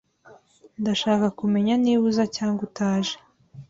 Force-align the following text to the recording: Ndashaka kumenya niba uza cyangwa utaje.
Ndashaka 0.81 1.27
kumenya 1.39 1.73
niba 1.83 2.03
uza 2.11 2.23
cyangwa 2.35 2.61
utaje. 2.67 3.15